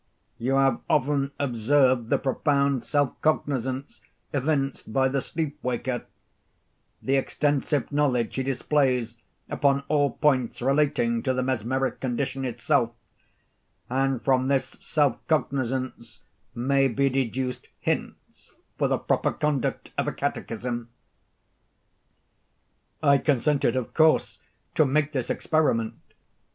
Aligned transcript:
You 0.39 0.55
have 0.55 0.81
often 0.89 1.31
observed 1.39 2.09
the 2.09 2.17
profound 2.17 2.83
self 2.83 3.21
cognizance 3.21 4.01
evinced 4.33 4.91
by 4.91 5.07
the 5.09 5.21
sleep 5.21 5.59
waker—the 5.61 7.15
extensive 7.15 7.91
knowledge 7.91 8.33
he 8.33 8.41
displays 8.41 9.19
upon 9.47 9.83
all 9.89 10.09
points 10.13 10.59
relating 10.59 11.21
to 11.21 11.35
the 11.35 11.43
mesmeric 11.43 11.99
condition 11.99 12.45
itself; 12.45 12.93
and 13.91 14.25
from 14.25 14.47
this 14.47 14.75
self 14.79 15.17
cognizance 15.27 16.21
may 16.55 16.87
be 16.87 17.07
deduced 17.07 17.67
hints 17.79 18.57
for 18.79 18.87
the 18.87 18.97
proper 18.97 19.31
conduct 19.31 19.91
of 19.99 20.07
a 20.07 20.13
catechism." 20.13 20.89
I 23.03 23.19
consented 23.19 23.75
of 23.75 23.93
course 23.93 24.39
to 24.73 24.83
make 24.83 25.11
this 25.11 25.29
experiment. 25.29 25.93